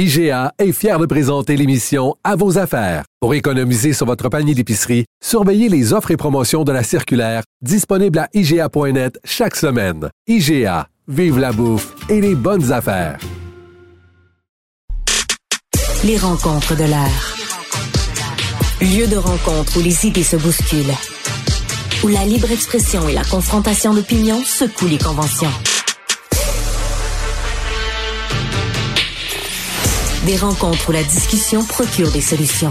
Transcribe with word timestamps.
IGA 0.00 0.54
est 0.58 0.72
fier 0.72 0.98
de 0.98 1.04
présenter 1.04 1.58
l'émission 1.58 2.14
À 2.24 2.34
vos 2.34 2.56
affaires. 2.56 3.04
Pour 3.20 3.34
économiser 3.34 3.92
sur 3.92 4.06
votre 4.06 4.30
panier 4.30 4.54
d'épicerie, 4.54 5.04
surveillez 5.22 5.68
les 5.68 5.92
offres 5.92 6.10
et 6.10 6.16
promotions 6.16 6.64
de 6.64 6.72
la 6.72 6.82
circulaire 6.82 7.42
disponible 7.60 8.18
à 8.18 8.28
IGA.net 8.32 9.20
chaque 9.24 9.56
semaine. 9.56 10.08
IGA, 10.26 10.88
vive 11.06 11.38
la 11.38 11.52
bouffe 11.52 11.94
et 12.08 12.22
les 12.22 12.34
bonnes 12.34 12.72
affaires. 12.72 13.18
Les 16.02 16.16
rencontres 16.16 16.76
de 16.76 16.84
l'heure. 16.84 17.36
Lieu 18.80 19.06
de 19.06 19.18
rencontre 19.18 19.78
où 19.78 19.82
les 19.82 20.06
idées 20.06 20.22
se 20.22 20.36
bousculent. 20.36 20.96
Où 22.04 22.08
la 22.08 22.24
libre 22.24 22.50
expression 22.50 23.06
et 23.06 23.12
la 23.12 23.24
confrontation 23.24 23.92
d'opinions 23.92 24.42
secouent 24.46 24.88
les 24.88 24.96
conventions. 24.96 25.52
Des 30.30 30.36
rencontres 30.36 30.90
où 30.90 30.92
la 30.92 31.02
discussion 31.02 31.64
procure 31.64 32.12
des 32.12 32.20
solutions. 32.20 32.70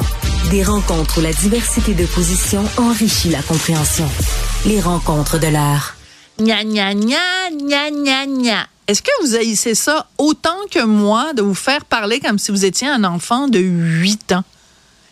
Des 0.49 0.63
rencontres 0.63 1.17
où 1.17 1.21
la 1.21 1.33
diversité 1.33 1.93
de 1.93 2.05
positions 2.05 2.63
enrichit 2.77 3.27
la 3.27 3.41
compréhension. 3.41 4.07
Les 4.65 4.79
rencontres 4.79 5.37
de 5.41 5.47
l'heure. 5.47 5.93
Gna 6.39 6.63
gna 6.63 6.93
gna 6.93 7.17
gna 7.51 7.91
gna 7.91 8.25
gna. 8.27 8.67
Est-ce 8.87 9.01
que 9.01 9.11
vous 9.21 9.35
haïssez 9.35 9.75
ça 9.75 10.07
autant 10.17 10.55
que 10.71 10.85
moi 10.85 11.33
de 11.33 11.41
vous 11.41 11.53
faire 11.53 11.83
parler 11.83 12.21
comme 12.21 12.39
si 12.39 12.51
vous 12.51 12.63
étiez 12.63 12.87
un 12.87 13.03
enfant 13.03 13.49
de 13.49 13.59
8 13.59 14.31
ans? 14.31 14.45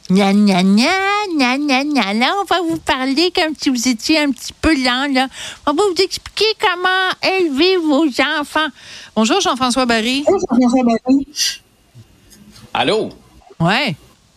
Gna 0.10 0.32
gna 0.32 0.64
gna 0.64 0.88
gna 1.36 1.58
gna 1.58 1.84
gna. 1.84 2.14
Là, 2.14 2.34
on 2.40 2.46
va 2.46 2.62
vous 2.62 2.78
parler 2.78 3.30
comme 3.36 3.56
si 3.62 3.70
vous 3.70 3.90
étiez 3.90 4.20
un 4.20 4.32
petit 4.32 4.54
peu 4.54 4.74
lent. 4.74 5.14
Là. 5.14 5.28
On 5.66 5.74
va 5.74 5.84
vous 5.84 6.02
expliquer 6.02 6.46
comment 6.62 7.30
élever 7.30 7.76
vos 7.76 8.06
enfants. 8.40 8.70
Bonjour 9.18 9.42
Jean-François 9.42 9.86
Barry. 9.86 10.24
Bonjour 10.26 10.48
Jean-François 10.50 10.84
Barry. 10.86 11.28
Allô? 12.78 13.10
Ouais. 13.60 13.96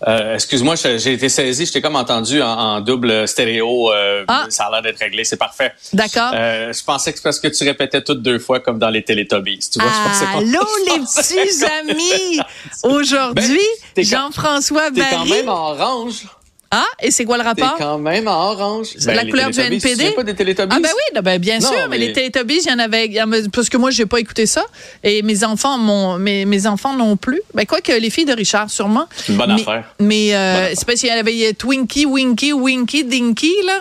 Euh, 0.08 0.34
excuse-moi, 0.34 0.74
j'ai 0.76 1.12
été 1.12 1.28
saisi. 1.28 1.66
Je 1.66 1.72
t'ai 1.72 1.82
comme 1.82 1.96
entendu 1.96 2.40
en, 2.40 2.80
double 2.80 3.28
stéréo. 3.28 3.92
Euh, 3.92 4.24
ah. 4.28 4.46
Ça 4.48 4.64
a 4.64 4.70
l'air 4.70 4.80
d'être 4.82 4.98
réglé. 4.98 5.24
C'est 5.24 5.36
parfait. 5.36 5.74
D'accord. 5.92 6.30
Euh, 6.32 6.72
je 6.72 6.82
pensais 6.82 7.12
que 7.12 7.18
c'est 7.18 7.22
parce 7.22 7.38
que 7.38 7.48
tu 7.48 7.64
répétais 7.64 8.00
toutes 8.00 8.22
deux 8.22 8.38
fois 8.38 8.60
comme 8.60 8.78
dans 8.78 8.88
les 8.88 9.02
Teletubbies. 9.02 9.68
Tu 9.70 9.78
vois, 9.78 9.92
Allô, 10.36 10.66
les 10.86 11.00
petits 11.00 11.64
amis! 11.66 12.40
Aujourd'hui, 12.82 13.60
Ben, 13.94 14.02
Jean-François 14.02 14.90
T'es 14.90 15.00
Barry. 15.00 15.16
quand 15.16 15.26
même 15.26 15.48
en 15.50 15.72
orange. 15.72 16.24
Ah, 16.72 16.84
et 17.02 17.10
c'est 17.10 17.24
quoi 17.24 17.36
le 17.36 17.42
rapport? 17.42 17.74
quand 17.78 17.98
même 17.98 18.28
en 18.28 18.52
orange. 18.52 18.88
C'est 18.96 19.12
la 19.12 19.24
couleur 19.24 19.48
du 19.50 19.54
Tu 19.54 19.60
NPD? 19.60 19.90
souviens 19.94 20.12
pas 20.12 20.22
des 20.22 20.34
Teletubbies? 20.36 20.68
Ah 20.76 20.78
ben 20.80 20.88
oui, 20.88 21.14
non, 21.16 21.20
ben 21.22 21.38
bien 21.40 21.58
Non, 21.58 21.66
sûr, 21.68 21.76
mais, 21.88 21.98
mais- 21.98 22.06
les 22.06 22.12
Teletubbies, 22.12 22.60
il 22.64 22.70
y 22.70 22.72
en 22.72 22.78
avait, 22.78 23.10
parce 23.52 23.68
que 23.68 23.76
moi 23.76 23.90
j'ai 23.90 24.06
pas 24.06 24.20
écouté 24.20 24.46
ça 24.46 24.64
et 25.02 25.22
mes 25.22 25.42
enfants 25.42 25.78
m'ont, 25.78 26.16
mes, 26.18 26.44
mes 26.44 26.66
enfants 26.68 26.94
non 26.94 27.16
plus. 27.16 27.42
Ben 27.54 27.66
quoi 27.66 27.80
que 27.80 27.90
les 27.92 28.08
filles 28.10 28.24
de 28.24 28.34
Richard 28.34 28.70
sûrement. 28.70 29.06
une 29.28 29.36
bonne 29.36 29.54
mais, 29.54 29.62
affaire. 29.62 29.84
Mais 29.98 30.34
euh, 30.34 30.68
c'est 30.76 30.84
parce 30.86 31.00
qu'il 31.00 31.08
y 31.08 31.12
avait 31.12 31.52
Twinkie, 31.54 32.06
Winky, 32.06 32.52
Winky, 32.52 33.02
Dinky 33.04 33.52
là. 33.66 33.80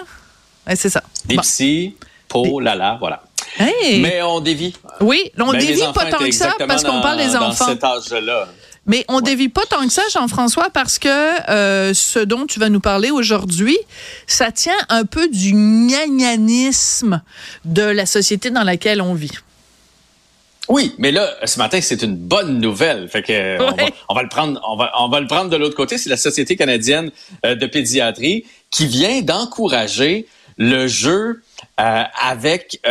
Ouais, 0.67 0.75
c'est 0.75 0.89
ça. 0.89 1.03
Bon. 1.25 1.35
Dipsy, 1.35 1.95
Po, 2.27 2.59
Lala, 2.59 2.97
voilà. 2.99 3.21
Hey! 3.59 3.99
Mais 3.99 4.21
on 4.23 4.39
dévie. 4.39 4.73
oui, 5.01 5.31
on 5.39 5.51
Ben, 5.51 5.59
dévie 5.59 5.81
pas 5.93 6.05
tant 6.05 6.17
que 6.19 6.31
ça 6.31 6.55
parce 6.67 6.83
qu'on 6.83 6.93
dans- 6.93 7.01
parle 7.01 7.17
des 7.17 7.33
Dans 7.33 7.41
enfants. 7.49 7.67
cet 7.67 7.83
âge-là. 7.83 8.47
Mais 8.89 9.05
on 9.07 9.21
dévie 9.21 9.49
pas 9.49 9.61
tant 9.69 9.85
que 9.85 9.93
ça, 9.93 10.01
Jean-François, 10.11 10.71
parce 10.71 10.97
que 10.97 11.07
euh, 11.51 11.93
ce 11.93 12.17
dont 12.17 12.47
tu 12.47 12.59
vas 12.59 12.69
nous 12.69 12.79
parler 12.79 13.11
aujourd'hui, 13.11 13.77
ça 14.25 14.51
tient 14.51 14.77
un 14.89 15.05
peu 15.05 15.27
du 15.29 15.53
gnagnanisme 15.53 17.21
de 17.65 17.83
la 17.83 18.07
société 18.07 18.49
dans 18.49 18.63
laquelle 18.63 19.01
on 19.01 19.13
vit. 19.13 19.31
Oui, 20.69 20.93
mais 20.97 21.11
là, 21.11 21.29
ce 21.45 21.59
matin, 21.59 21.79
c'est 21.81 22.01
une 22.01 22.15
bonne 22.15 22.59
nouvelle. 22.59 23.07
Fait 23.09 23.21
que 23.21 23.31
euh, 23.31 23.57
on, 23.59 23.75
va, 23.75 23.83
Ouais. 23.83 23.93
on 24.09 24.13
va 24.15 24.23
le 24.23 24.29
prendre, 24.29 24.59
on 24.67 24.75
va, 24.75 24.91
on 24.99 25.07
va 25.07 25.19
le 25.19 25.27
prendre 25.27 25.51
de 25.51 25.55
l'autre 25.55 25.75
côté. 25.75 25.99
C'est 25.99 26.09
la 26.09 26.17
Société 26.17 26.55
canadienne 26.55 27.11
euh, 27.45 27.53
de 27.55 27.67
pédiatrie 27.67 28.45
qui 28.71 28.87
vient 28.87 29.21
d'encourager 29.21 30.25
le 30.57 30.87
jeu 30.87 31.43
euh, 31.79 32.03
avec 32.21 32.81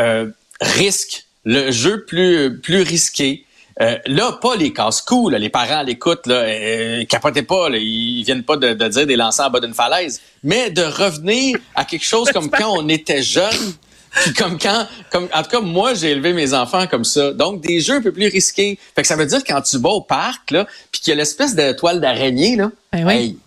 risque, 0.61 1.27
le 1.45 1.71
jeu 1.73 2.05
plus 2.05 2.59
plus 2.61 2.83
risqué. 2.83 3.45
Euh, 3.81 3.97
là, 4.07 4.33
pas 4.41 4.57
les 4.57 4.73
casse-coups, 4.73 5.33
les 5.35 5.49
parents 5.51 5.79
à 5.79 5.83
l'écoute, 5.85 6.27
là, 6.27 6.35
euh, 6.37 7.05
capotez 7.05 7.43
pas, 7.43 7.69
là, 7.69 7.79
ils 7.79 8.25
viennent 8.25 8.43
pas 8.43 8.57
de, 8.57 8.75
de 8.75 8.89
dire 8.89 9.07
des 9.07 9.15
lancers 9.15 9.47
en 9.47 9.51
bas 9.51 9.61
d'une 9.61 9.75
falaise, 9.75 10.21
mais 10.43 10.71
de 10.71 10.83
revenir 10.83 11.59
à 11.77 11.85
quelque 11.85 12.05
chose 12.05 12.29
comme 12.33 12.51
quand 12.51 12.77
on 12.77 12.89
était 12.89 13.23
jeune, 13.23 13.75
puis 14.11 14.33
comme 14.33 14.59
quand, 14.59 14.87
comme, 15.13 15.29
en 15.33 15.43
tout 15.45 15.51
cas, 15.51 15.61
moi, 15.61 15.95
j'ai 15.95 16.11
élevé 16.11 16.33
mes 16.33 16.55
enfants 16.55 16.89
comme 16.89 17.05
ça. 17.05 17.33
Donc, 17.33 17.61
des 17.61 17.81
jeux 17.81 17.97
un 17.97 18.03
peu 18.03 18.11
plus 18.11 18.27
risqués. 18.27 18.79
Fait 18.97 19.03
que 19.03 19.09
ça 19.09 19.15
veut 19.15 19.27
dire 19.27 19.43
quand 19.47 19.61
tu 19.63 19.79
vas 19.79 19.91
au 19.91 20.01
parc, 20.01 20.51
là, 20.51 20.67
puis 20.91 21.01
qu'il 21.01 21.11
y 21.13 21.15
a 21.15 21.17
l'espèce 21.17 21.55
de 21.55 21.71
toile 21.73 22.01
d'araignée, 22.01 22.57
là, 22.57 22.71
Ben 22.93 23.07
oui. 23.07 23.13
hey, 23.13 23.39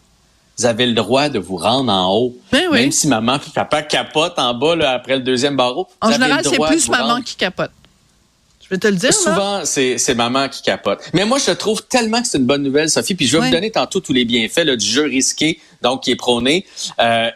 vous 0.58 0.66
avez 0.66 0.86
le 0.86 0.94
droit 0.94 1.28
de 1.28 1.40
vous 1.40 1.58
rendre 1.58 1.91
en 1.91 2.16
haut. 2.16 2.38
Ben 2.52 2.68
oui. 2.72 2.81
Même 2.81 2.91
si 2.91 3.08
maman 3.08 3.38
puis 3.40 3.52
papa 3.52 3.81
capote 3.81 4.38
en 4.38 4.53
bas, 4.53 4.75
là, 4.75 4.91
après 4.91 5.18
le 5.18 5.24
deuxième 5.24 5.58
barreau. 5.58 5.88
En 6.00 6.12
général, 6.12 6.41
c'est 6.44 6.58
plus 6.58 6.88
maman 6.88 7.16
rendre. 7.16 7.25
qui 7.25 7.36
capote. 7.36 7.72
Je 8.72 8.76
vais 8.78 8.80
te 8.80 8.88
le 8.88 8.96
dire. 8.96 9.14
Souvent, 9.14 9.64
c'est 9.66 10.16
maman 10.16 10.48
qui 10.48 10.62
capote. 10.62 11.02
Mais 11.14 11.26
moi, 11.26 11.40
je 11.46 11.52
trouve 11.52 11.84
tellement 11.84 12.22
que 12.22 12.28
c'est 12.28 12.38
une 12.38 12.46
bonne 12.46 12.64
nouvelle, 12.64 12.90
Sophie. 12.90 13.16
Puis 13.16 13.28
je 13.28 13.38
vais 13.38 13.48
vous 13.48 13.52
donner 13.52 13.70
tantôt 13.70 14.00
tous 14.00 14.14
les 14.14 14.24
bienfaits 14.24 14.64
là, 14.64 14.78
du 14.78 14.86
jeu 14.86 15.04
risqué, 15.04 15.59
donc 15.82 16.04
qui 16.04 16.12
est 16.12 16.16
prôné. 16.16 16.66
Euh, 17.00 17.30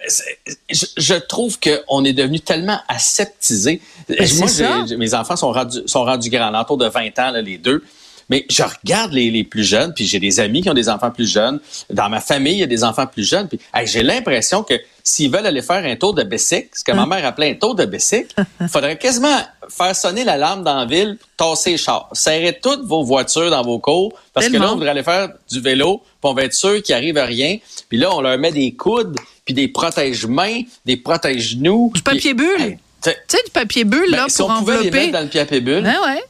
je, 0.72 0.86
je 0.96 1.16
trouve 1.16 1.60
qu'on 1.60 2.06
est 2.06 2.14
devenu 2.14 2.40
tellement 2.40 2.80
aseptisé. 2.88 3.82
Ben, 4.08 4.26
moi, 4.38 4.98
mes 4.98 5.14
enfants 5.14 5.36
sont 5.36 5.52
rendus, 5.52 5.82
sont 5.88 6.06
rendus 6.06 6.30
grands, 6.30 6.58
autour 6.62 6.78
de 6.78 6.88
20 6.88 7.20
ans, 7.20 7.32
là, 7.32 7.42
les 7.42 7.58
deux. 7.58 7.84
Mais 8.30 8.46
je 8.50 8.64
regarde 8.64 9.12
les, 9.12 9.30
les 9.30 9.44
plus 9.44 9.66
jeunes, 9.66 9.94
puis 9.94 10.06
j'ai 10.06 10.20
des 10.20 10.40
amis 10.40 10.62
qui 10.62 10.70
ont 10.70 10.74
des 10.74 10.88
enfants 10.88 11.12
plus 11.12 11.30
jeunes. 11.30 11.60
Dans 11.92 12.08
ma 12.08 12.22
famille, 12.22 12.54
il 12.54 12.60
y 12.60 12.64
a 12.64 12.68
des 12.68 12.86
enfants 12.86 13.08
plus 13.08 13.28
jeunes. 13.28 13.50
Puis 13.50 13.60
hey, 13.74 13.86
j'ai 13.86 14.04
l'impression 14.04 14.64
que 14.64 14.74
s'ils 15.08 15.32
veulent 15.32 15.46
aller 15.46 15.62
faire 15.62 15.86
un 15.86 15.96
tour 15.96 16.16
de 16.16 16.24
bicycle, 16.24 16.70
ce 16.74 16.84
que 16.84 16.92
Hein? 16.92 16.96
ma 16.96 17.06
mère 17.06 17.26
appelait 17.26 17.52
un 17.52 17.54
tour 17.54 17.76
de 17.76 17.86
bicycle, 17.86 18.34
il 18.62 18.68
faudrait 18.68 18.98
quasiment 18.98 19.38
faire 19.70 19.96
sonner 19.96 20.24
l'alarme 20.24 20.64
dans 20.64 20.76
la 20.80 20.86
ville, 20.86 21.18
tasser 21.38 21.72
les 21.72 21.78
chars, 21.78 22.10
serrer 22.14 22.60
toutes 22.62 22.82
vos 22.86 23.04
voitures 23.04 23.52
dans 23.52 23.62
vos 23.62 23.78
cours, 23.80 24.14
parce 24.34 24.48
que 24.50 24.58
là, 24.58 24.72
on 24.72 24.74
voudrait 24.74 24.90
aller 24.90 25.04
faire 25.04 25.30
du 25.50 25.62
vélo, 25.62 26.00
puis 26.00 26.16
on 26.24 26.34
va 26.34 26.44
être 26.44 26.54
sûr 26.56 26.82
qu'il 26.82 26.96
arrive 26.96 27.18
à 27.20 27.26
rien. 27.26 27.58
Puis 27.88 28.00
là, 28.00 28.14
on 28.16 28.22
leur 28.22 28.38
met 28.40 28.52
des 28.52 28.74
coudes, 28.74 29.16
puis 29.46 29.54
des 29.54 29.68
protège-mains, 29.68 30.62
des 30.86 30.98
protège-genoux. 30.98 31.92
Du 31.94 32.02
papier 32.02 32.34
bulle. 32.34 32.60
hey, 32.60 32.78
Tu 33.04 33.12
sais, 33.28 33.44
du 33.46 33.52
papier 33.52 33.84
bulle, 33.84 34.10
ben, 34.10 34.18
là, 34.18 34.26
si 34.28 34.38
pour 34.38 34.50
on 34.50 34.60
pouvait 34.60 34.72
les 34.74 34.78
envelopper. 34.80 34.98
mettre 35.00 35.12
dans 35.14 35.22
le 35.22 35.28
papier 35.28 35.62
bulle, 35.62 35.84
Ben 35.84 35.96
ouais. 36.04 36.24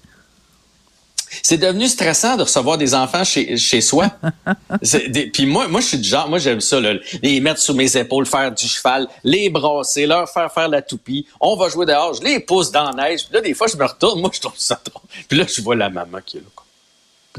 C'est 1.42 1.58
devenu 1.58 1.88
stressant 1.88 2.38
de 2.38 2.44
recevoir 2.44 2.78
des 2.78 2.94
enfants 2.94 3.24
chez, 3.24 3.58
chez 3.58 3.82
soi. 3.82 4.10
Puis 5.34 5.46
moi, 5.46 5.68
moi, 5.68 5.82
je 5.82 5.88
suis 5.88 5.98
du 5.98 6.08
genre, 6.10 6.30
moi, 6.30 6.40
j'aime 6.40 6.62
ça, 6.62 6.80
là, 6.80 6.94
les 7.22 7.40
mettre 7.40 7.60
sous 7.60 7.74
mes 7.74 7.98
épaules, 7.98 8.26
faire 8.26 8.52
du 8.52 8.68
cheval, 8.68 9.08
les 9.24 9.50
brasser, 9.50 10.06
leur 10.06 10.30
faire 10.30 10.52
faire 10.52 10.68
la 10.68 10.82
toupie. 10.82 11.26
On 11.40 11.56
va 11.56 11.70
jouer 11.70 11.86
dehors, 11.86 12.14
je 12.14 12.24
les 12.24 12.40
pousse 12.40 12.72
dans 12.72 12.92
la 12.92 13.10
neige. 13.10 13.26
Puis 13.26 13.34
là, 13.34 13.42
des 13.42 13.54
fois, 13.54 13.68
je 13.68 13.78
me 13.78 13.86
retourne, 13.86 14.22
moi, 14.22 14.30
je 14.34 14.42
trouve 14.42 14.54
ça 14.58 14.80
drôle. 14.86 15.04
Puis 15.28 15.38
là, 15.38 15.46
je 15.48 15.62
vois 15.62 15.76
la 15.76 15.90
maman 15.90 16.20
qui 16.26 16.38
est 16.38 16.42
là. 16.42 16.48
quoi. 16.56 16.64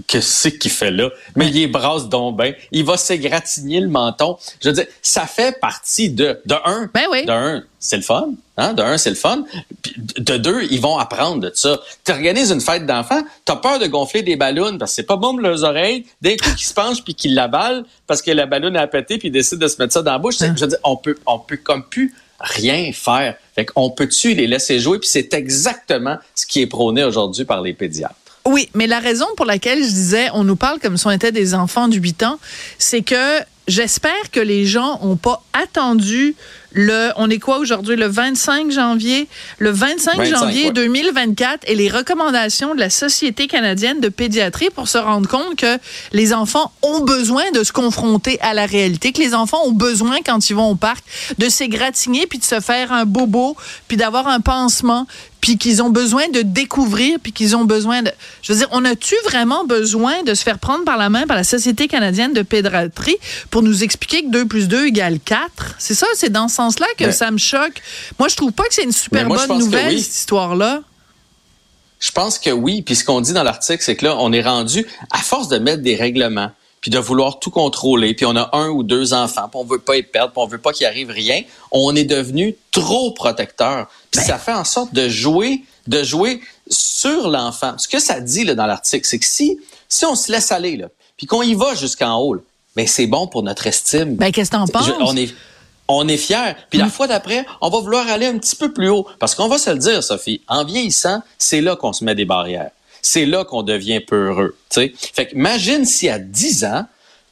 Qu'est-ce 0.07 0.49
qu'il 0.49 0.71
fait 0.71 0.91
là? 0.91 1.11
Mais 1.35 1.49
il 1.49 1.63
est 1.63 1.67
brasse 1.67 2.09
donc 2.09 2.37
ben. 2.37 2.55
Il 2.73 2.85
va 2.85 2.97
s'égratigner 2.97 3.81
le 3.81 3.89
menton. 3.89 4.37
Je 4.61 4.69
veux 4.69 4.75
dire, 4.75 4.87
ça 5.03 5.27
fait 5.27 5.59
partie 5.61 6.11
de, 6.11 6.41
de 6.45 6.55
un. 6.65 6.91
Ben 6.93 7.07
oui. 7.11 7.25
De 7.25 7.33
un, 7.33 7.65
c'est 7.79 7.97
le 7.97 8.03
fun. 8.03 8.31
Hein? 8.57 8.73
De 8.73 8.83
un, 8.83 8.99
c'est 8.99 9.11
le 9.11 9.17
fun. 9.17 9.45
Puis 9.83 9.95
de 9.97 10.37
deux, 10.37 10.63
ils 10.71 10.81
vont 10.81 10.99
apprendre 10.99 11.41
de 11.41 11.51
ça. 11.55 11.81
Tu 12.05 12.13
organises 12.13 12.51
une 12.51 12.61
fête 12.61 12.87
d'enfants, 12.87 13.23
tu 13.45 13.53
as 13.53 13.57
peur 13.57 13.79
de 13.79 13.87
gonfler 13.87 14.23
des 14.23 14.37
ballons 14.37 14.79
parce 14.79 14.93
que 14.93 14.97
c'est 14.97 15.03
pas 15.07 15.17
bon 15.17 15.33
pour 15.33 15.41
leurs 15.41 15.65
oreilles. 15.65 16.07
D'un 16.23 16.37
coup, 16.37 16.51
qu'ils 16.57 16.67
se 16.67 16.75
penchent 16.75 17.05
puis 17.05 17.15
qu'ils 17.15 17.35
l'avalent 17.35 17.83
parce 18.07 18.23
que 18.23 18.31
la 18.31 18.47
ballon 18.47 18.75
a 18.75 18.87
pété 18.87 19.19
puis 19.19 19.29
ils 19.29 19.33
décident 19.33 19.61
de 19.61 19.69
se 19.69 19.77
mettre 19.81 19.93
ça 19.93 20.03
dans 20.03 20.13
la 20.13 20.19
bouche. 20.19 20.37
Je 20.39 20.47
veux 20.47 20.67
dire, 20.67 20.79
on 20.85 20.97
peut, 20.97 21.17
on 21.27 21.39
peut 21.39 21.59
comme 21.59 21.85
plus 21.85 22.15
rien 22.41 22.93
faire. 22.93 23.37
Fait 23.55 23.65
qu'on 23.65 23.91
peut-tu 23.91 24.35
les 24.35 24.47
laisser 24.47 24.79
jouer? 24.79 24.99
Puis 24.99 25.09
c'est 25.09 25.33
exactement 25.35 26.17
ce 26.35 26.47
qui 26.47 26.61
est 26.61 26.67
prôné 26.67 27.05
aujourd'hui 27.05 27.45
par 27.45 27.63
les 27.63 27.73
pédiatres. 27.73 28.15
Oui, 28.47 28.69
mais 28.75 28.87
la 28.87 29.01
raison 29.01 29.27
pour 29.37 29.45
laquelle 29.45 29.83
je 29.83 29.89
disais 29.89 30.29
on 30.33 30.45
nous 30.45 30.57
parle 30.57 30.79
comme 30.79 30.97
si 30.97 31.07
on 31.07 31.11
était 31.11 31.33
des 31.33 31.55
enfants 31.55 31.89
de 31.89 31.97
8 31.97 32.23
ans, 32.23 32.39
c'est 32.79 33.03
que 33.03 33.41
j'espère 33.67 34.31
que 34.31 34.41
les 34.41 34.67
gens 34.67 35.01
n'ont 35.03 35.17
pas 35.17 35.43
attendu 35.53 36.37
le, 36.77 37.11
on 37.17 37.31
est 37.31 37.39
quoi 37.39 37.59
aujourd'hui, 37.59 37.97
le 37.97 38.07
25 38.07 38.71
janvier? 38.71 39.29
Le 39.59 39.71
25, 39.71 40.19
25, 40.19 40.39
janvier 40.39 40.67
ouais. 40.67 40.73
2024 40.73 41.65
et 41.67 41.75
les 41.75 41.89
recommandations 41.89 42.75
de 42.75 42.81
la 42.81 42.91
Société 42.91 43.47
canadienne 43.47 44.01
de 44.01 44.11
pédiatrie 44.11 44.69
pour 44.69 44.87
se 44.87 44.99
rendre 44.99 45.27
compte 45.27 45.57
que 45.57 45.79
les 46.13 46.35
enfants 46.35 46.71
ont 46.83 47.01
besoin 47.01 47.51
de 47.53 47.65
se 47.65 47.73
confronter 47.73 48.39
à 48.43 48.53
la 48.53 48.67
réalité, 48.67 49.13
que 49.13 49.21
les 49.21 49.35
enfants 49.35 49.63
ont 49.65 49.73
besoin, 49.73 50.19
quand 50.25 50.51
ils 50.51 50.55
vont 50.55 50.71
au 50.71 50.75
parc, 50.75 51.03
de 51.39 51.49
s'égratigner 51.49 52.27
puis 52.27 52.39
de 52.39 52.45
se 52.45 52.61
faire 52.61 52.93
un 52.93 53.07
bobo 53.07 53.57
puis 53.89 53.97
d'avoir 53.97 54.29
un 54.29 54.41
pansement 54.41 55.07
puis 55.47 55.59
qu'ils 55.59 55.81
ont 55.81 55.91
besoin 55.91 56.29
de 56.31 56.43
découvrir, 56.43 57.19
puis 57.23 57.31
qu'ils 57.31 57.55
ont 57.55 57.65
besoin 57.65 58.03
de... 58.03 58.11
Je 58.43 58.53
veux 58.53 58.59
dire, 58.59 58.69
on 58.73 58.85
a-tu 58.85 59.15
vraiment 59.25 59.65
besoin 59.65 60.25
de 60.25 60.35
se 60.35 60.43
faire 60.43 60.59
prendre 60.59 60.85
par 60.85 60.97
la 60.97 61.09
main 61.09 61.25
par 61.27 61.37
la 61.37 61.45
Société 61.45 61.87
canadienne 61.87 62.33
de 62.33 62.43
pédiatrie 62.43 63.17
pour 63.51 63.63
nous 63.63 63.85
expliquer 63.85 64.25
que 64.25 64.31
2 64.31 64.47
plus 64.47 64.67
2 64.67 64.87
égale 64.87 65.21
4? 65.25 65.77
C'est 65.79 65.95
ça, 65.95 66.09
c'est 66.15 66.31
dans 66.31 66.49
ce 66.49 66.57
sens-là 66.71 66.87
que 66.99 67.11
ça 67.11 67.31
me 67.31 67.39
choque. 67.39 67.81
Moi, 68.19 68.29
je 68.29 68.37
trouve 68.37 68.53
pas 68.53 68.65
que 68.65 68.75
c'est 68.75 68.85
une 68.85 68.93
super 68.93 69.27
moi, 69.27 69.47
bonne 69.47 69.59
nouvelle, 69.59 69.95
oui. 69.95 70.01
cette 70.01 70.15
histoire-là. 70.17 70.83
Je 71.99 72.11
pense 72.11 72.39
que 72.39 72.51
oui. 72.51 72.83
Puis 72.83 72.97
ce 72.97 73.05
qu'on 73.05 73.21
dit 73.21 73.33
dans 73.33 73.43
l'article, 73.43 73.83
c'est 73.83 73.97
que 73.97 74.05
là, 74.05 74.17
on 74.19 74.33
est 74.33 74.43
rendu, 74.43 74.87
à 75.11 75.19
force 75.19 75.49
de 75.49 75.59
mettre 75.59 75.83
des 75.83 75.97
règlements, 75.97 76.51
puis 76.81 76.91
de 76.91 76.99
vouloir 76.99 77.39
tout 77.41 77.51
contrôler, 77.51 78.15
puis 78.15 78.27
on 78.27 78.37
a 78.37 78.51
un 78.53 78.69
ou 78.69 78.83
deux 78.83 79.15
enfants, 79.15 79.49
puis 79.49 79.61
on 79.61 79.65
veut 79.65 79.79
pas 79.79 79.97
y 79.97 80.03
perdre, 80.03 80.33
puis 80.33 80.43
on 80.43 80.47
veut 80.47 80.59
pas 80.59 80.73
qu'il 80.73 80.87
arrive 80.87 81.11
rien, 81.11 81.43
on 81.73 81.97
est 81.97 82.05
devenu 82.05 82.55
trop 82.71 83.13
protecteur. 83.13 83.89
Puis 84.11 84.23
ça 84.23 84.39
fait 84.39 84.53
en 84.53 84.65
sorte 84.65 84.93
de 84.93 85.09
jouer, 85.09 85.65
de 85.87 86.05
jouer 86.05 86.41
sur 86.69 87.29
l'enfant. 87.29 87.75
Ce 87.79 87.89
que 87.89 87.99
ça 87.99 88.21
dit 88.21 88.45
là, 88.45 88.55
dans 88.55 88.67
l'article, 88.67 89.07
c'est 89.07 89.19
que 89.19 89.27
si, 89.27 89.59
si 89.89 90.05
on 90.05 90.15
se 90.15 90.31
laisse 90.31 90.53
aller, 90.53 90.77
là, 90.77 90.89
puis 91.17 91.27
qu'on 91.27 91.43
y 91.43 91.55
va 91.55 91.75
jusqu'en 91.75 92.21
haut, 92.21 92.37
ben 92.77 92.87
c'est 92.87 93.07
bon 93.07 93.27
pour 93.27 93.43
notre 93.43 93.67
estime. 93.67 94.17
Ben, 94.17 94.31
qu'est-ce 94.31 94.51
que 94.51 94.57
t'en 94.57 94.67
penses? 94.67 94.87
Je- 94.87 94.93
on 95.01 95.17
est 95.17 95.35
on 95.89 96.09
est 96.09 96.17
fiers. 96.17 96.55
Puis 96.71 96.79
la 96.79 96.89
fois 96.89 97.07
d'après, 97.07 97.45
on 97.61 97.69
va 97.69 97.81
vouloir 97.81 98.09
aller 98.09 98.27
un 98.27 98.39
petit 98.39 98.57
peu 98.57 98.73
plus 98.73 98.89
haut. 98.89 99.07
Parce 99.19 99.35
qu'on 99.35 99.49
va 99.49 99.59
se 99.59 99.71
le 99.71 99.79
dire, 99.79 100.03
Sophie, 100.03 100.43
en 100.49 100.65
vieillissant, 100.65 101.23
c'est 101.39 101.61
là 101.61 101.77
qu'on 101.77 101.93
se 101.93 102.05
met 102.05 102.15
des 102.15 102.25
barrières. 102.25 102.71
C'est 103.03 103.27
là 103.27 103.45
qu'on 103.45 103.63
devient 103.63 104.01
peureux. 104.01 104.57
tu 104.69 104.81
sais. 104.81 104.93
Fait 105.15 105.27
que 105.27 105.35
imagine 105.35 105.85
si 105.85 106.09
à 106.09 106.19
10 106.19 106.65
ans, 106.65 106.87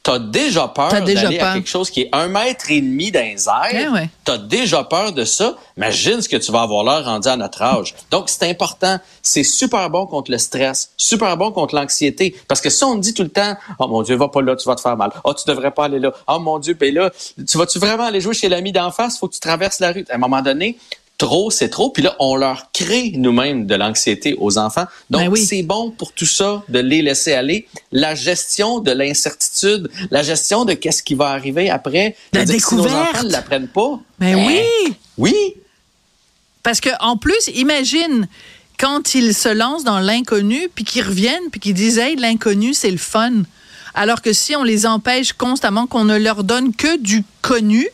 t'as 0.05 0.19
déjà 0.19 0.67
peur 0.67 0.89
d'aller 0.89 1.39
à 1.39 1.55
quelque 1.55 1.67
chose 1.67 1.89
qui 1.89 2.01
est 2.01 2.09
un 2.11 2.27
mètre 2.27 2.69
et 2.69 2.79
demi 2.79 3.11
dans 3.11 3.21
les 3.21 3.47
airs? 3.47 3.69
Eh 3.73 3.87
ouais. 3.89 4.09
T'as 4.23 4.37
déjà 4.37 4.83
peur 4.83 5.13
de 5.13 5.25
ça? 5.25 5.55
Imagine 5.77 6.21
ce 6.21 6.29
que 6.29 6.37
tu 6.37 6.51
vas 6.51 6.61
avoir 6.61 6.83
l'air 6.83 7.03
rendu 7.05 7.27
à 7.27 7.35
notre 7.35 7.63
âge. 7.63 7.95
Donc, 8.11 8.29
c'est 8.29 8.47
important. 8.47 8.99
C'est 9.23 9.43
super 9.43 9.89
bon 9.89 10.05
contre 10.05 10.29
le 10.29 10.37
stress. 10.37 10.91
Super 10.95 11.35
bon 11.37 11.51
contre 11.51 11.73
l'anxiété. 11.73 12.35
Parce 12.47 12.61
que 12.61 12.69
si 12.69 12.83
on 12.83 12.93
dit 12.95 13.15
tout 13.15 13.23
le 13.23 13.29
temps, 13.29 13.55
oh 13.79 13.87
mon 13.87 14.03
Dieu, 14.03 14.15
va 14.15 14.27
pas 14.27 14.43
là, 14.43 14.55
tu 14.55 14.67
vas 14.67 14.75
te 14.75 14.81
faire 14.81 14.95
mal. 14.95 15.11
Oh, 15.23 15.33
tu 15.33 15.43
devrais 15.47 15.71
pas 15.71 15.85
aller 15.85 15.97
là. 15.97 16.13
Oh 16.27 16.37
mon 16.37 16.59
Dieu, 16.59 16.75
ben 16.75 16.93
là, 16.93 17.09
tu 17.35 17.57
vas-tu 17.57 17.79
vraiment 17.79 18.05
aller 18.05 18.21
jouer 18.21 18.35
chez 18.35 18.47
l'ami 18.47 18.71
d'en 18.71 18.91
face? 18.91 19.17
Faut 19.17 19.27
que 19.27 19.33
tu 19.33 19.39
traverses 19.39 19.79
la 19.79 19.91
rue. 19.91 20.05
À 20.11 20.15
un 20.15 20.19
moment 20.19 20.43
donné, 20.43 20.77
trop, 21.17 21.49
c'est 21.51 21.69
trop. 21.69 21.89
Puis 21.89 22.03
là, 22.03 22.15
on 22.19 22.35
leur 22.35 22.71
crée 22.73 23.11
nous-mêmes 23.15 23.65
de 23.65 23.75
l'anxiété 23.75 24.35
aux 24.39 24.57
enfants. 24.57 24.85
Donc, 25.09 25.21
Ben 25.21 25.27
oui. 25.29 25.45
c'est 25.45 25.63
bon 25.63 25.91
pour 25.91 26.11
tout 26.11 26.25
ça 26.25 26.63
de 26.69 26.79
les 26.79 27.01
laisser 27.01 27.33
aller. 27.33 27.67
La 27.91 28.15
gestion 28.15 28.79
de 28.79 28.91
l'incertitude, 28.91 29.89
la 30.11 30.23
gestion 30.23 30.65
de 30.65 30.73
qu'est-ce 30.73 31.03
qui 31.03 31.15
va 31.15 31.29
arriver 31.29 31.69
après. 31.69 32.15
La 32.33 32.45
dire, 32.45 32.59
Si 32.59 32.75
nos 32.75 32.83
découverte. 32.83 33.15
enfants 33.15 33.23
ne 33.27 33.31
l'apprennent 33.31 33.67
pas. 33.67 33.99
Ben 34.19 34.37
eh, 34.37 34.45
oui! 34.47 34.93
Oui. 35.17 35.35
Parce 36.63 36.79
que 36.81 36.89
en 36.99 37.17
plus, 37.17 37.49
imagine 37.53 38.27
quand 38.79 39.15
ils 39.15 39.33
se 39.33 39.49
lancent 39.49 39.83
dans 39.83 39.99
l'inconnu, 39.99 40.67
puis 40.73 40.83
qu'ils 40.83 41.03
reviennent, 41.03 41.49
puis 41.51 41.59
qu'ils 41.59 41.73
disent 41.75 41.97
Hey, 41.97 42.15
l'inconnu, 42.15 42.73
c'est 42.73 42.91
le 42.91 42.97
fun. 42.97 43.43
Alors 43.93 44.21
que 44.21 44.33
si 44.33 44.55
on 44.57 44.63
les 44.63 44.85
empêche 44.85 45.31
constamment, 45.31 45.87
qu'on 45.87 46.03
ne 46.03 46.17
leur 46.17 46.43
donne 46.43 46.75
que 46.75 46.97
du 46.97 47.23
connu, 47.41 47.87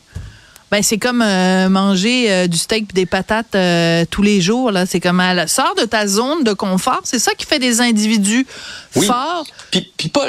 ben 0.72 0.82
c'est 0.82 0.98
comme 0.98 1.22
euh, 1.22 1.68
manger 1.70 2.32
euh, 2.32 2.48
du 2.48 2.58
steak 2.58 2.86
et 2.92 2.94
des 2.94 3.06
patates 3.06 3.56
euh, 3.56 4.06
tous 4.10 4.22
les 4.24 4.40
jours. 4.42 4.72
Là, 4.72 4.86
c'est 4.86 5.00
comme 5.02 5.20
euh, 5.20 5.46
sors 5.48 5.76
de 5.76 5.84
ta 5.84 6.08
zone 6.08 6.44
de 6.44 6.54
confort. 6.54 7.02
C'est 7.04 7.20
ça 7.20 7.34
qui 7.34 7.46
fait 7.46 7.60
des 7.60 7.82
individus 7.82 8.46
Oui. 8.96 9.06
forts. 9.06 9.46
Puis, 9.70 9.92
puis 9.98 10.08
pas, 10.10 10.28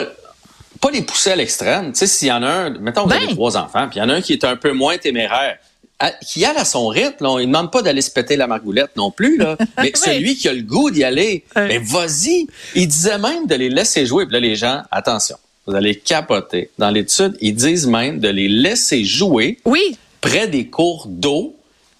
pas 0.80 0.90
les 0.90 1.02
pousser 1.02 1.30
à 1.30 1.36
l'extrême. 1.36 1.92
Tu 1.92 2.00
sais, 2.00 2.06
s'il 2.08 2.28
y 2.28 2.32
en 2.32 2.42
a 2.42 2.48
un, 2.48 2.70
mettons, 2.70 3.02
vous 3.04 3.08
Ben. 3.10 3.16
avez 3.22 3.28
trois 3.28 3.56
enfants, 3.56 3.86
puis 3.88 3.98
il 3.98 4.02
y 4.02 4.04
en 4.04 4.08
a 4.08 4.14
un 4.14 4.20
qui 4.20 4.32
est 4.32 4.44
un 4.44 4.56
peu 4.56 4.72
moins 4.72 4.98
téméraire, 4.98 5.58
à- 6.00 6.10
qui 6.10 6.44
aille 6.44 6.56
à 6.56 6.64
son 6.64 6.88
rythme, 6.88 7.22
là, 7.22 7.30
on 7.30 7.38
ne 7.38 7.44
demande 7.44 7.70
pas 7.70 7.82
d'aller 7.82 8.02
se 8.02 8.10
péter 8.10 8.34
la 8.36 8.48
margoulette 8.48 8.90
non 8.96 9.12
plus, 9.12 9.38
là. 9.38 9.56
mais 9.78 9.84
Oui. 9.84 9.92
celui 9.94 10.34
qui 10.34 10.48
a 10.48 10.52
le 10.52 10.62
goût 10.62 10.90
d'y 10.90 11.04
aller, 11.04 11.44
mais 11.54 11.78
vas-y. 11.78 12.48
Il 12.74 12.88
disait 12.88 13.18
même 13.18 13.46
de 13.46 13.54
les 13.54 13.68
laisser 13.68 14.04
jouer. 14.06 14.26
Puis 14.26 14.32
là, 14.32 14.40
les 14.40 14.56
gens, 14.56 14.82
attention, 14.90 15.36
vous 15.68 15.76
allez 15.76 15.94
capoter. 15.94 16.70
Dans 16.78 16.90
l'étude, 16.90 17.36
ils 17.40 17.54
disent 17.54 17.86
même 17.86 18.18
de 18.18 18.28
les 18.28 18.48
laisser 18.48 19.04
jouer 19.04 19.58
Oui, 19.64 19.96
près 20.22 20.48
des 20.48 20.68
cours 20.68 21.04
d'eau 21.06 21.54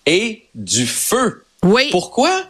et 0.07 0.47
du 0.55 0.87
feu. 0.87 1.45
oui. 1.65 1.89
Pourquoi? 1.91 2.45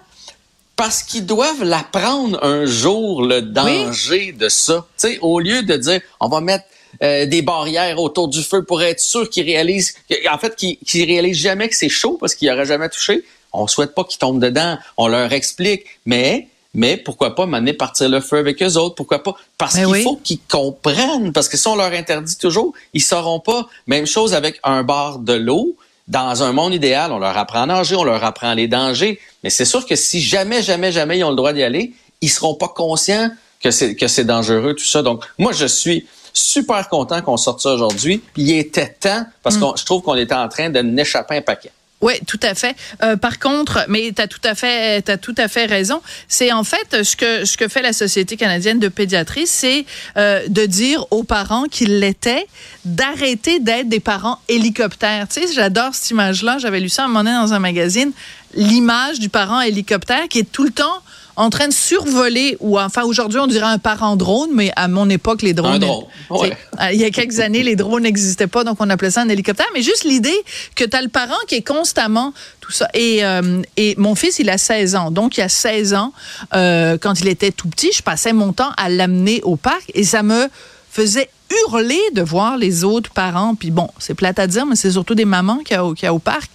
Parce 0.77 1.03
qu'ils 1.03 1.27
doivent 1.27 1.65
l'apprendre 1.65 2.43
un 2.43 2.65
jour, 2.65 3.23
le 3.23 3.43
danger 3.43 4.33
de 4.33 4.49
ça. 4.49 4.87
Tu 4.99 5.09
sais, 5.09 5.19
au 5.21 5.39
lieu 5.39 5.63
de 5.63 5.77
dire, 5.77 6.01
on 6.19 6.29
va 6.29 6.41
mettre 6.41 6.65
euh, 7.03 7.27
des 7.27 7.43
barrières 7.43 8.01
autour 8.01 8.29
du 8.29 8.43
feu 8.43 8.65
pour 8.65 8.83
être 8.83 9.01
sûr 9.01 9.29
qu'ils 9.29 9.45
réalisent, 9.45 9.95
en 10.31 10.39
fait, 10.39 10.57
qu'ils 10.57 10.79
qu'ils 10.79 11.05
réalisent 11.05 11.39
jamais 11.39 11.69
que 11.69 11.77
c'est 11.77 11.89
chaud 11.89 12.17
parce 12.19 12.35
qu'ils 12.35 12.49
n'auraient 12.49 12.67
jamais 12.67 12.89
touché. 12.89 13.25
On 13.53 13.67
souhaite 13.67 13.95
pas 13.95 14.05
qu'ils 14.05 14.19
tombent 14.19 14.43
dedans. 14.43 14.79
On 14.97 15.09
leur 15.09 15.33
explique. 15.33 15.85
Mais, 16.07 16.49
mais 16.75 16.97
pourquoi 16.97 17.35
pas 17.35 17.45
m'amener 17.47 17.75
partir 17.75 18.09
le 18.09 18.21
feu 18.21 18.39
avec 18.39 18.63
eux 18.63 18.77
autres? 18.77 18.95
Pourquoi 18.95 19.23
pas? 19.23 19.35
Parce 19.59 19.75
Ben 19.75 19.85
qu'il 19.85 19.93
oui. 19.93 20.03
faut 20.03 20.17
qu'ils 20.17 20.41
comprennent. 20.49 21.33
Parce 21.33 21.49
que 21.49 21.57
si 21.57 21.69
on 21.69 21.77
leur 21.77 21.93
interdit 21.93 22.37
toujours, 22.37 22.73
ils 22.95 23.03
sauront 23.03 23.41
pas. 23.41 23.67
Même 23.87 24.07
chose 24.07 24.35
avec 24.35 24.59
un 24.65 24.83
bar 24.83 25.19
de 25.19 25.35
l'eau. 25.35 25.77
Dans 26.09 26.43
un 26.43 26.53
monde 26.53 26.75
idéal, 26.75 27.13
on 27.13 27.19
leur 27.19 27.37
apprend 27.37 27.63
à 27.63 27.67
nager, 27.67 27.95
on 27.95 28.05
leur 28.05 28.25
apprend 28.25 28.55
les 28.55 28.69
dangers. 28.69 29.21
Mais 29.45 29.51
c'est 29.51 29.65
sûr 29.65 29.87
que 29.87 29.97
si 29.97 30.21
jamais, 30.21 30.63
jamais, 30.63 30.91
jamais 30.93 31.19
ils 31.19 31.25
ont 31.25 31.31
le 31.31 31.37
droit 31.37 31.53
d'y 31.53 31.63
aller, 31.63 31.93
ils 32.21 32.29
seront 32.31 32.55
pas 32.55 32.69
conscients 32.69 33.31
que 33.61 33.71
c'est 33.71 33.95
que 33.95 34.09
c'est 34.09 34.25
dangereux 34.25 34.75
tout 34.75 34.85
ça. 34.85 35.03
Donc 35.03 35.25
moi 35.39 35.53
je 35.53 35.67
suis 35.67 36.07
super 36.33 36.89
content 36.89 37.23
qu'on 37.23 37.37
sorte 37.37 37.61
ça 37.61 37.75
aujourd'hui. 37.75 38.23
Il 38.37 38.51
était 38.51 38.89
temps 38.89 39.25
parce 39.43 39.57
que 39.57 39.65
je 39.77 39.85
trouve 39.85 40.03
qu'on 40.03 40.17
était 40.17 40.35
en 40.35 40.49
train 40.49 40.71
de 40.71 40.81
n'échapper 40.81 41.37
un 41.37 41.43
paquet. 41.43 41.71
Oui, 42.03 42.15
tout 42.27 42.41
à 42.43 42.55
fait. 42.55 42.75
Euh, 43.03 43.17
par 43.17 43.39
contre, 43.39 43.87
mais 43.89 44.13
tu 44.15 44.21
as 44.21 44.27
tout 44.27 44.41
à 44.43 44.57
fait 44.57 45.03
t'as 45.03 45.17
tout 45.17 45.35
à 45.39 45.47
fait 45.47 45.67
raison, 45.67 46.03
c'est 46.27 46.53
en 46.53 46.65
fait 46.65 47.05
ce 47.05 47.15
que 47.15 47.45
ce 47.45 47.57
que 47.57 47.69
fait 47.69 47.81
la 47.81 47.93
Société 47.93 48.37
canadienne 48.37 48.81
de 48.81 48.89
pédiatrie, 48.89 49.47
c'est 49.47 49.87
euh, 50.17 50.43
de 50.49 50.67
dire 50.67 51.07
aux 51.13 51.23
parents 51.23 51.65
qu'ils 51.65 52.01
l'étaient 52.01 52.47
d'arrêter 52.85 53.61
d'être 53.61 53.89
des 53.89 54.01
parents 54.01 54.41
hélicoptères. 54.49 55.29
Tu 55.29 55.47
sais, 55.47 55.53
j'adore 55.55 55.95
cette 55.95 56.11
image-là, 56.11 56.59
j'avais 56.59 56.81
lu 56.81 56.89
ça 56.89 57.03
à 57.03 57.05
un 57.05 57.09
moment 57.09 57.23
donné 57.23 57.37
dans 57.37 57.55
un 57.55 57.61
magazine, 57.61 58.11
l'image 58.55 59.21
du 59.21 59.29
parent 59.29 59.61
hélicoptère 59.61 60.27
qui 60.29 60.41
est 60.41 60.51
tout 60.51 60.65
le 60.65 60.73
temps 60.73 61.03
en 61.37 61.51
train 61.51 61.69
de 61.69 61.73
survoler, 61.73 62.57
ou 62.61 62.79
enfin 62.79 63.03
aujourd'hui 63.05 63.39
on 63.41 63.47
dirait 63.47 63.67
un 63.67 63.79
parent 63.79 64.17
drone, 64.17 64.51
mais 64.53 64.71
à 64.77 64.89
mon 64.89 65.09
époque 65.09 65.43
les 65.43 65.55
drones, 65.55 65.75
Un 65.75 65.79
drone, 65.79 66.05
ouais. 66.31 66.57
euh, 66.81 66.93
Il 66.93 67.01
y 67.01 67.05
a 67.05 67.11
quelques 67.11 67.41
années, 67.41 67.63
les 67.63 67.77
drones 67.77 68.03
n'existaient 68.03 68.47
pas, 68.47 68.65
donc 68.65 68.77
on 68.81 68.91
appelait 68.91 69.11
ça 69.11 69.23
un 69.23 69.29
hélicoptère. 69.29 69.67
Mais 69.75 69.83
juste 69.83 70.05
l'idée 70.05 70.37
que 70.75 70.85
tu 70.85 70.97
as 70.97 71.03
le 71.03 71.09
parent 71.09 71.39
qui 71.49 71.55
est 71.57 71.67
constamment 71.67 72.33
tout 72.61 72.73
ça. 72.73 72.89
Et, 72.95 73.25
euh, 73.25 73.61
et 73.77 73.95
mon 73.99 74.15
fils, 74.15 74.39
il 74.39 74.49
a 74.49 74.57
16 74.59 74.95
ans. 74.95 75.11
Donc, 75.11 75.37
il 75.37 75.41
y 75.41 75.43
a 75.43 75.49
16 75.49 75.95
ans, 75.95 76.13
euh, 76.55 76.97
quand 76.97 77.19
il 77.21 77.29
était 77.29 77.51
tout 77.51 77.69
petit, 77.69 77.91
je 77.93 78.03
passais 78.03 78.33
mon 78.33 78.53
temps 78.53 78.71
à 78.77 78.89
l'amener 78.89 79.41
au 79.43 79.57
parc 79.57 79.91
et 79.95 80.05
ça 80.05 80.23
me 80.23 80.49
faisait 80.91 81.29
hurler 81.67 82.01
de 82.13 82.23
voir 82.23 82.57
les 82.57 82.85
autres 82.85 83.11
parents. 83.11 83.55
Puis 83.55 83.71
bon, 83.71 83.89
c'est 83.99 84.15
plate 84.15 84.39
à 84.39 84.47
dire, 84.47 84.67
mais 84.67 84.77
c'est 84.77 84.93
surtout 84.93 85.15
des 85.15 85.25
mamans 85.25 85.59
qui 85.59 85.75
a, 85.75 85.85
au- 85.85 85.95
qui 85.95 86.07
a 86.07 86.13
au 86.15 86.19
parc, 86.19 86.51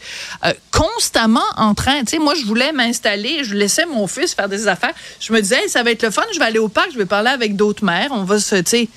euh, 0.46 0.54
constamment 0.72 1.40
en 1.56 1.74
train. 1.74 2.00
Tu 2.02 2.12
sais, 2.12 2.20
moi, 2.20 2.34
je 2.36 2.46
voulais 2.46 2.72
m'installer, 2.72 3.44
je 3.44 3.54
laissais 3.56 3.86
mon 3.86 4.08
fils 4.08 4.34
faire 4.34 4.50
des 4.50 4.68
affaires. 4.68 4.94
Je 5.20 5.32
me 5.34 5.42
disais, 5.42 5.68
ça 5.68 5.84
va 5.84 5.92
être 5.92 6.04
le 6.04 6.12
fun, 6.12 6.24
je 6.34 6.40
vais 6.40 6.46
aller 6.46 6.60
au 6.60 6.68
parc, 6.70 6.90
je 6.94 6.98
vais 6.98 7.06
parler 7.06 7.30
avec 7.30 7.56
d'autres 7.56 7.84
mères, 7.84 8.10
on 8.12 8.24
va 8.24 8.40
se, 8.40 8.56
tu 8.58 8.88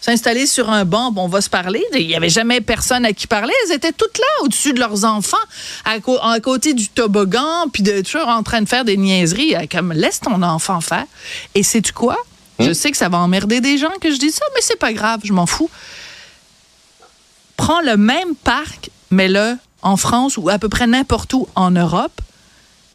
s'installer 0.00 0.46
sur 0.46 0.70
un 0.70 0.84
banc, 0.84 1.12
on 1.16 1.26
va 1.26 1.40
se 1.40 1.50
parler. 1.50 1.84
Il 1.92 2.06
n'y 2.06 2.14
avait 2.14 2.28
jamais 2.28 2.60
personne 2.60 3.04
à 3.04 3.12
qui 3.12 3.26
parler. 3.26 3.52
Elles 3.66 3.74
étaient 3.74 3.90
toutes 3.92 4.16
là, 4.18 4.44
au-dessus 4.44 4.72
de 4.72 4.78
leurs 4.78 5.04
enfants, 5.04 5.36
à, 5.84 5.98
côté 6.40 6.72
du 6.72 6.88
toboggan, 6.88 7.68
puis 7.72 7.82
de 7.82 8.00
toujours 8.02 8.28
en 8.28 8.42
train 8.44 8.62
de 8.62 8.68
faire 8.68 8.84
des 8.84 8.96
niaiseries. 8.96 9.56
euh, 9.56 9.66
Comme, 9.70 9.92
laisse 9.92 10.20
ton 10.20 10.40
enfant 10.42 10.80
faire. 10.80 11.04
Et 11.56 11.62
sais-tu 11.64 11.92
quoi? 11.92 12.16
Je 12.66 12.72
sais 12.72 12.90
que 12.90 12.96
ça 12.96 13.08
va 13.08 13.18
emmerder 13.18 13.60
des 13.60 13.78
gens 13.78 13.92
que 14.00 14.10
je 14.12 14.18
dis 14.18 14.30
ça, 14.32 14.44
mais 14.54 14.60
c'est 14.62 14.78
pas 14.78 14.92
grave, 14.92 15.20
je 15.24 15.32
m'en 15.32 15.46
fous. 15.46 15.70
Prends 17.56 17.80
le 17.80 17.96
même 17.96 18.34
parc, 18.36 18.90
mais 19.10 19.28
le 19.28 19.56
en 19.82 19.96
France 19.96 20.36
ou 20.36 20.48
à 20.48 20.58
peu 20.58 20.68
près 20.68 20.86
n'importe 20.86 21.32
où 21.34 21.46
en 21.54 21.70
Europe. 21.70 22.20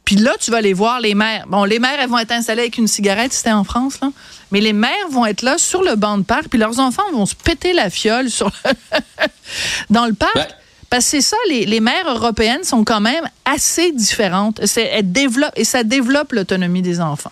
Puis 0.05 0.17
là, 0.17 0.33
tu 0.39 0.51
vas 0.51 0.57
aller 0.57 0.73
voir 0.73 0.99
les 0.99 1.15
mères. 1.15 1.45
Bon, 1.47 1.63
les 1.63 1.79
mères, 1.79 1.97
elles 1.99 2.09
vont 2.09 2.17
être 2.19 2.33
installées 2.33 2.63
avec 2.63 2.77
une 2.77 2.87
cigarette, 2.89 3.31
si 3.31 3.37
c'était 3.37 3.53
en 3.53 3.63
France, 3.63 3.99
là. 4.01 4.09
Mais 4.51 4.59
les 4.59 4.73
mères 4.73 5.07
vont 5.09 5.25
être 5.25 5.41
là 5.43 5.57
sur 5.57 5.81
le 5.81 5.95
banc 5.95 6.17
de 6.17 6.23
parc, 6.23 6.49
puis 6.49 6.59
leurs 6.59 6.79
enfants 6.79 7.09
vont 7.13 7.25
se 7.25 7.35
péter 7.35 7.71
la 7.71 7.89
fiole 7.89 8.29
sur 8.29 8.51
dans 9.89 10.05
le 10.05 10.13
parc. 10.13 10.35
Parce 10.89 11.05
que 11.05 11.11
c'est 11.11 11.21
ça, 11.21 11.37
les, 11.49 11.65
les 11.65 11.79
mères 11.79 12.07
européennes 12.09 12.63
sont 12.65 12.83
quand 12.83 12.99
même 13.01 13.27
assez 13.45 13.91
différentes. 13.93 14.63
C'est- 14.65 14.89
Elles 14.93 15.11
développent, 15.11 15.53
et 15.57 15.63
ça 15.63 15.83
développe 15.83 16.33
l'autonomie 16.33 16.81
des 16.81 16.99
enfants. 17.01 17.31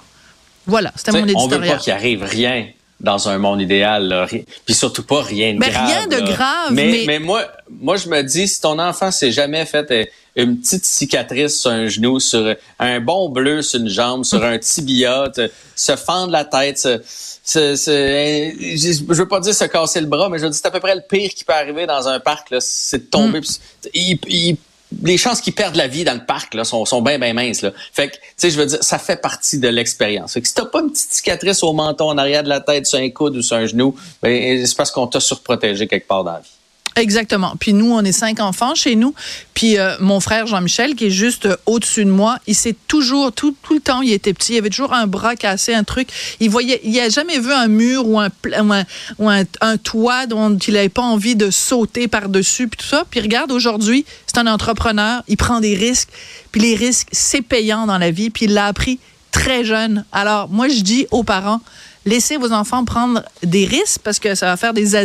Voilà, 0.68 0.92
c'était 0.96 1.12
mon 1.12 1.26
T'sais, 1.26 1.34
on 1.36 1.48
veut 1.48 1.56
éditorial. 1.58 1.78
pas 1.78 1.84
qu'il 1.84 1.94
arrive 1.94 2.24
rien 2.24 2.68
dans 3.00 3.30
un 3.30 3.38
monde 3.40 3.62
idéal, 3.62 4.08
là. 4.08 4.28
Puis 4.28 4.74
surtout 4.76 5.04
pas 5.04 5.24
rien 5.24 5.54
de 5.56 5.60
Mais 5.60 5.72
grave. 5.72 5.88
rien 5.88 6.08
de 6.08 6.16
là. 6.18 6.22
grave, 6.22 6.72
Mais, 6.72 6.92
mais- 6.92 7.04
mais 7.08 7.20
moi, 7.20 7.48
moi, 7.70 7.98
je 7.98 8.08
me 8.08 8.22
dis, 8.22 8.48
si 8.48 8.62
ton 8.62 8.78
enfant 8.78 9.10
s'est 9.10 9.32
jamais 9.32 9.66
fait 9.66 9.90
euh, 9.92 10.06
une 10.36 10.60
petite 10.60 10.86
cicatrice 10.86 11.60
sur 11.60 11.72
un 11.72 11.88
genou, 11.88 12.20
sur 12.20 12.56
un 12.80 13.00
bon 13.00 13.30
bleu 13.30 13.64
sur 13.64 13.80
une 13.80 13.90
jambe, 13.90 14.24
sur 14.24 14.44
un 14.44 14.60
tibia, 14.60 15.30
te- 15.34 15.50
se 15.76 15.96
fendre 15.96 16.32
la 16.32 16.46
tête, 16.46 16.78
se, 16.78 17.00
se- 17.44 17.76
se- 17.76 17.90
euh, 17.90 18.52
je 18.78 19.14
veux 19.16 19.28
pas 19.28 19.40
dire 19.40 19.56
se 19.56 19.66
casser 19.66 20.00
le 20.00 20.06
bras, 20.08 20.30
mais 20.30 20.38
je 20.38 20.44
veux 20.44 20.50
dire, 20.52 20.60
c'est 20.62 20.68
à 20.68 20.72
peu 20.72 20.80
près 20.80 20.94
le 20.94 21.02
pire 21.02 21.32
qui 21.36 21.44
peut 21.44 21.54
arriver 21.54 21.88
dans 21.88 22.08
un 22.08 22.20
parc, 22.20 22.54
c'est 22.60 23.00
de 23.00 23.10
tomber. 23.10 23.40
Mm. 23.40 23.44
il- 23.96 24.20
il- 24.28 24.58
les 25.04 25.18
chances 25.18 25.42
qu'ils 25.42 25.54
perdent 25.54 25.76
la 25.76 25.88
vie 25.88 26.04
dans 26.04 26.14
le 26.14 26.26
parc 26.26 26.54
là, 26.54 26.64
sont, 26.64 26.86
sont 26.86 27.02
bien, 27.02 27.18
bien 27.18 27.34
minces. 27.34 27.62
Là. 27.62 27.72
Fait 27.94 28.10
que, 28.10 28.16
tu 28.16 28.22
sais, 28.38 28.52
je 28.52 28.58
veux 28.58 28.66
dire, 28.66 28.84
ça 28.84 29.00
fait 29.00 29.22
partie 29.22 29.60
de 29.60 29.68
l'expérience. 29.68 30.34
Que 30.34 30.48
si 30.48 30.54
t'as 30.54 30.66
pas 30.66 30.82
une 30.82 30.92
petite 30.92 31.12
cicatrice 31.12 31.64
au 31.64 31.74
menton, 31.74 32.10
en 32.10 32.18
arrière 32.18 32.44
de 32.44 32.50
la 32.50 32.60
tête, 32.60 32.86
sur 32.86 33.00
un 33.00 33.10
coude 33.10 33.36
ou 33.38 33.42
sur 33.42 33.58
un 33.58 33.66
genou, 33.66 33.96
ben, 34.22 34.66
c'est 34.66 34.76
parce 34.76 34.92
qu'on 34.92 35.08
t'a 35.08 35.20
surprotégé 35.20 35.88
quelque 35.88 36.08
part 36.08 36.24
dans 36.24 36.34
la 36.34 36.40
vie. 36.40 36.50
Exactement. 36.96 37.54
Puis 37.60 37.74
nous, 37.74 37.92
on 37.92 38.02
est 38.02 38.12
cinq 38.12 38.40
enfants 38.40 38.76
chez 38.76 38.96
nous. 38.96 39.14
Puis 39.54 39.78
euh, 39.78 39.96
mon 40.02 40.20
frère 40.20 40.46
Jean-Michel, 40.48 40.96
qui 40.96 41.06
est 41.06 41.12
juste 41.12 41.46
euh, 41.46 41.56
au-dessus 41.66 42.04
de 42.04 42.10
moi, 42.10 42.38
il 42.48 42.56
s'est 42.56 42.76
toujours, 42.88 43.32
tout, 43.32 43.56
tout 43.64 43.74
le 43.74 43.80
temps, 43.80 44.02
il 44.02 44.12
était 44.12 44.34
petit, 44.34 44.54
il 44.54 44.58
avait 44.58 44.70
toujours 44.70 44.94
un 44.94 45.08
bras 45.08 45.36
cassé, 45.36 45.74
un 45.74 45.86
truc. 45.86 46.10
Il 46.40 46.50
voyait, 46.50 46.82
il 46.84 47.00
a 47.00 47.08
jamais 47.10 47.40
vu 47.40 47.52
un 47.52 47.68
mur 47.68 48.08
ou 48.08 48.20
un, 48.20 48.28
ou 48.28 48.74
ou 49.20 49.30
un, 49.30 49.44
un 49.62 49.78
toit 49.78 50.26
dont 50.26 50.58
il 50.58 50.74
n'avait 50.74 50.90
pas 50.90 51.02
envie 51.02 51.36
de 51.36 51.50
sauter 51.50 52.08
par-dessus, 52.08 52.68
puis 52.68 52.78
tout 52.78 52.88
ça. 52.88 53.06
Puis 53.10 53.22
regarde, 53.22 53.52
aujourd'hui, 53.52 54.06
c'est 54.28 54.38
un 54.38 54.48
entrepreneur, 54.48 55.24
il 55.28 55.38
prend 55.38 55.62
des 55.62 55.76
risques. 55.76 56.10
Puis 56.52 56.62
les 56.62 56.76
risques, 56.76 57.08
c'est 57.12 57.42
payant 57.42 57.86
dans 57.86 57.98
la 57.98 58.12
vie. 58.12 58.30
Puis 58.30 58.46
il 58.46 58.54
l'a 58.54 58.66
appris 58.66 59.00
très 59.32 59.64
jeune. 59.64 60.06
Alors, 60.12 60.50
moi, 60.50 60.68
je 60.68 60.82
dis 60.82 61.08
aux 61.12 61.24
parents, 61.24 61.62
laissez 62.06 62.38
vos 62.38 62.52
enfants 62.52 62.86
prendre 62.86 63.24
des 63.44 63.66
risques 63.66 64.02
parce 64.04 64.20
que 64.20 64.36
ça 64.36 64.48
va 64.48 64.58
faire 64.58 64.74
des 64.74 64.96